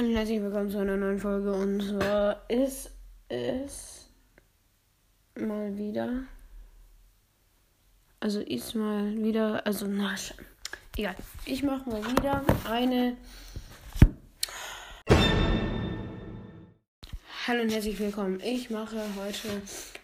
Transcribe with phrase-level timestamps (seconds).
[0.00, 1.52] Und herzlich willkommen zu einer neuen Folge.
[1.52, 2.90] Und zwar ist
[3.28, 4.08] es
[5.38, 6.22] mal wieder.
[8.18, 9.60] Also ist mal wieder.
[9.66, 10.14] Also, na,
[10.96, 11.14] egal.
[11.44, 13.14] Ich mache mal wieder eine.
[17.46, 18.40] Hallo und herzlich willkommen.
[18.40, 19.60] Ich mache heute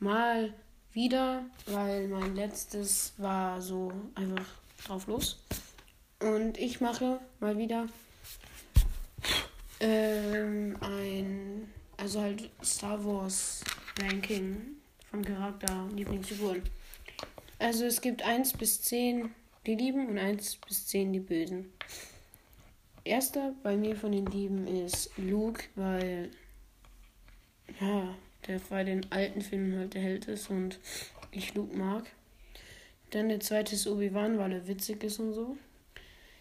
[0.00, 0.52] mal
[0.92, 4.44] wieder, weil mein letztes war so einfach
[4.86, 5.42] drauf los.
[6.20, 7.86] Und ich mache mal wieder
[9.80, 13.62] ähm, ein, also halt Star Wars
[14.00, 14.76] Ranking
[15.10, 16.62] von Charakter Lieblingsfiguren.
[17.58, 19.30] Also es gibt 1 bis 10
[19.66, 21.72] die Lieben und 1 bis 10 die Bösen.
[23.04, 26.30] Erster bei mir von den Lieben ist Luke, weil
[27.80, 28.14] ja,
[28.46, 30.78] der bei den alten Filmen halt der Held ist und
[31.30, 32.04] ich Luke mag.
[33.10, 35.56] Dann der zweite ist Obi-Wan, weil er witzig ist und so.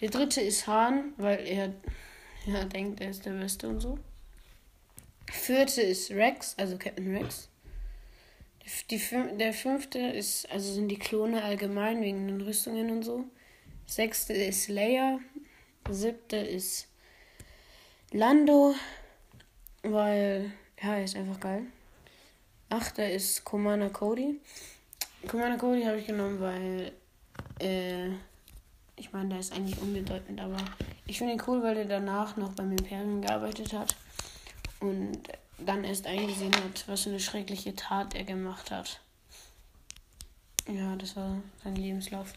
[0.00, 1.72] Der dritte ist Han, weil er
[2.46, 3.98] ja, denkt, er ist der Beste und so.
[5.30, 7.48] Vierte ist Rex, also Captain Rex.
[8.90, 13.24] Die, fün- der fünfte ist, also sind die Klone allgemein wegen den Rüstungen und so.
[13.86, 15.20] Sechste ist Leia.
[15.90, 16.86] Siebte ist
[18.12, 18.74] Lando,
[19.82, 21.62] weil, ja, er ist einfach geil.
[22.68, 24.38] Achter ist Commander Cody.
[25.26, 26.92] Commander Cody habe ich genommen, weil,
[27.58, 28.10] äh,
[28.98, 30.56] ich meine, der ist eigentlich unbedeutend, aber
[31.06, 33.96] ich finde ihn cool, weil er danach noch beim Imperium gearbeitet hat
[34.80, 35.18] und
[35.58, 39.00] dann erst eingesehen hat, was für eine schreckliche Tat er gemacht hat.
[40.68, 42.32] Ja, das war sein Lebenslauf.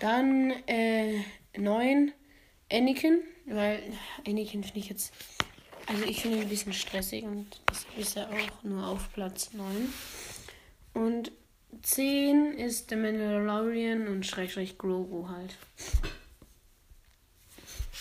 [0.00, 1.20] Dann äh,
[1.56, 2.12] 9,
[2.72, 3.82] Anakin, weil
[4.26, 5.12] Anakin finde ich jetzt,
[5.86, 9.52] also ich finde ihn ein bisschen stressig und das ist er auch nur auf Platz
[9.52, 9.92] 9.
[10.94, 11.30] Und
[11.82, 15.56] 10 ist der Mandalorian und Schrägstrich Grogu halt.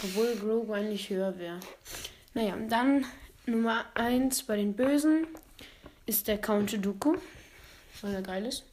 [0.03, 1.59] Obwohl Grogu eigentlich höher wäre.
[2.33, 3.05] Naja, dann
[3.45, 5.27] Nummer 1 bei den Bösen
[6.05, 7.15] ist der Count Dooku,
[8.01, 8.63] weil er geil ist.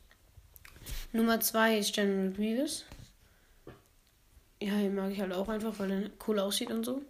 [1.12, 2.84] Nummer 2 ist General Grievous.
[4.60, 7.02] Ja, den mag ich halt auch einfach, weil er cool aussieht und so.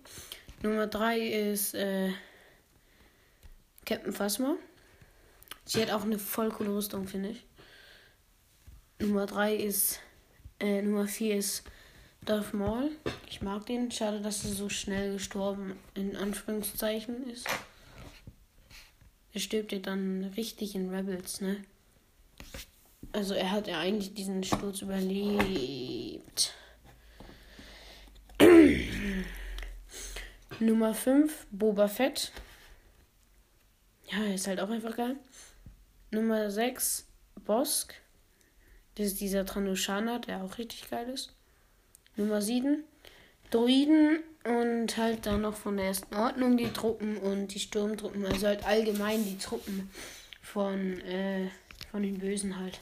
[0.63, 2.13] Nummer 3 ist äh,
[3.85, 4.57] Captain Phasma.
[5.65, 7.45] Sie hat auch eine voll coole Rüstung, finde ich.
[8.99, 10.01] Nummer 3 ist,
[10.59, 11.65] äh, Nummer 4 ist
[12.25, 12.91] Darth Maul.
[13.29, 13.91] Ich mag den.
[13.91, 17.47] Schade, dass er so schnell gestorben in Anführungszeichen ist.
[19.34, 21.62] Er stirbt ja dann richtig in Rebels, ne?
[23.12, 26.55] Also er hat ja eigentlich diesen Sturz überlebt.
[30.59, 32.33] Nummer 5, Boba Fett.
[34.11, 35.17] Ja, ist halt auch einfach geil.
[36.11, 37.07] Nummer 6,
[37.45, 37.95] Bosk.
[38.97, 41.33] Das ist dieser Tranushana, der auch richtig geil ist.
[42.17, 42.83] Nummer 7,
[43.51, 48.25] Droiden und halt dann noch von der ersten Ordnung die Truppen und die Sturmtruppen.
[48.25, 49.91] Also halt allgemein die Truppen
[50.41, 51.49] von, äh,
[51.91, 52.81] von den Bösen halt.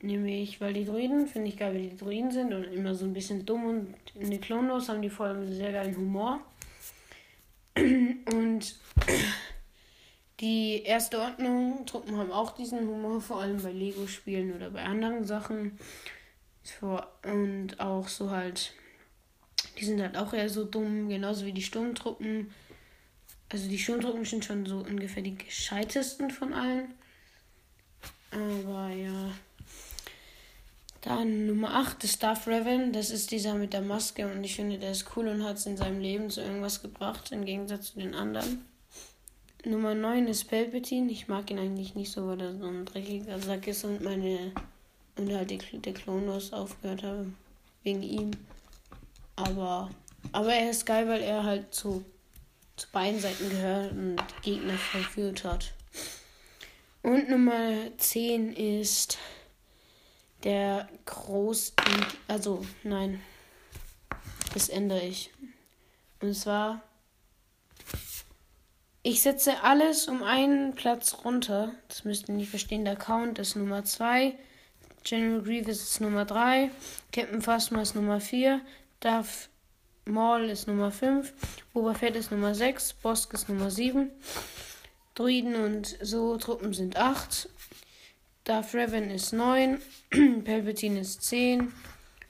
[0.00, 3.12] Nämlich, weil die Droiden, finde ich geil, wie die Droiden sind und immer so ein
[3.12, 6.40] bisschen dumm und in Clone Wars haben die vor allem sehr geilen Humor.
[7.76, 8.76] Und
[10.78, 15.78] erste Ordnung, Truppen haben auch diesen Humor, vor allem bei Lego-Spielen oder bei anderen Sachen.
[17.22, 18.72] Und auch so halt,
[19.78, 22.52] die sind halt auch eher so dumm, genauso wie die Sturmtruppen.
[23.48, 26.94] Also die Sturmtruppen sind schon so ungefähr die gescheitesten von allen.
[28.30, 29.32] Aber ja.
[31.00, 32.92] Dann Nummer 8 ist Darth Revan.
[32.92, 35.66] Das ist dieser mit der Maske und ich finde, der ist cool und hat es
[35.66, 38.64] in seinem Leben zu irgendwas gebracht, im Gegensatz zu den anderen.
[39.64, 41.10] Nummer 9 ist Palpatine.
[41.12, 44.52] Ich mag ihn eigentlich nicht so, weil er so ein dreckiger Sack ist und meine
[45.16, 47.32] und halt die, der Wars aufgehört habe.
[47.82, 48.30] Wegen ihm.
[49.36, 49.90] Aber,
[50.32, 52.04] aber er ist geil, weil er halt zu,
[52.76, 55.72] zu beiden Seiten gehört und Gegner verführt hat.
[57.02, 59.18] Und Nummer 10 ist
[60.44, 61.74] der Groß...
[62.28, 63.20] Also, nein.
[64.54, 65.30] Das ändere ich.
[66.20, 66.82] Und zwar...
[69.10, 71.72] Ich setze alles um einen Platz runter.
[71.88, 72.84] Das müsst ihr nicht verstehen.
[72.84, 74.34] Der Count ist Nummer 2.
[75.02, 76.70] General Grievous ist Nummer 3.
[77.10, 78.60] Captain Phasma ist Nummer 4.
[79.00, 79.48] Darth
[80.04, 81.32] Maul ist Nummer 5.
[81.72, 82.92] Boba Fett ist Nummer 6.
[83.02, 84.12] Bosk ist Nummer 7.
[85.16, 87.48] Druiden und so Truppen sind 8.
[88.44, 89.80] Darth Revan ist 9.
[90.44, 91.72] Palpatine ist 10.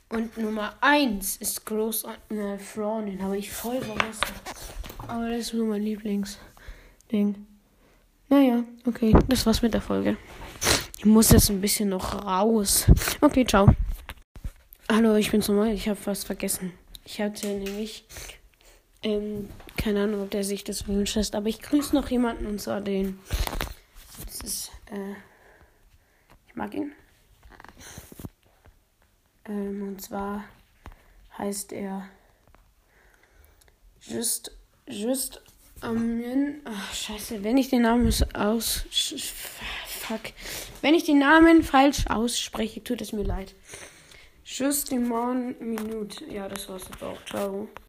[0.08, 3.04] Und Nummer 1 ist Groß Admiral Thrawn.
[3.04, 4.34] Den habe ich voll vergessen.
[5.06, 5.82] Aber das ist nur mein
[7.10, 7.46] Lieblingsding.
[8.28, 9.14] Naja, okay.
[9.28, 10.16] Das war's mit der Folge.
[10.98, 12.86] Ich muss jetzt ein bisschen noch raus.
[13.20, 13.68] Okay, ciao.
[14.90, 15.72] Hallo, ich bin's nochmal.
[15.72, 16.72] Ich habe fast vergessen.
[17.04, 18.06] Ich hatte nämlich
[19.02, 19.48] Ähm,
[19.78, 23.18] keine Ahnung, ob der sich das wünscht aber ich grüße noch jemanden und zwar den.
[24.26, 25.14] Das ist, äh,
[26.46, 26.92] ich mag ihn.
[29.46, 30.44] Ähm, und zwar
[31.38, 32.06] heißt er
[34.02, 34.54] Just,
[34.86, 35.40] Just
[35.80, 36.60] Amin.
[36.64, 38.84] Ach, scheiße, wenn ich den Namen aus.
[39.86, 40.32] Fuck.
[40.82, 43.54] Wenn ich den Namen falsch ausspreche, tut es mir leid.
[44.44, 46.24] Just Demon Minute.
[46.26, 47.24] Ja, das war's jetzt auch.
[47.24, 47.68] Ciao.